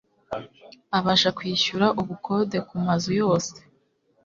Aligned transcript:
abasha 0.97 1.29
kwishyura 1.37 1.87
ubukode 2.01 2.57
kumazu 2.67 3.09
yose 3.21 3.55